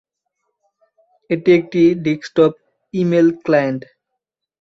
[1.29, 2.53] এটি একটি desktop
[2.93, 3.81] email client.